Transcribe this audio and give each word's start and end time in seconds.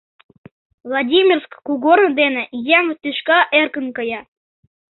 Владимирск 0.87 1.51
кугорно 1.65 2.09
дене 2.21 2.43
еҥ 2.77 2.85
тӱшка 3.01 3.39
эркын 3.59 3.87
кая. 3.97 4.21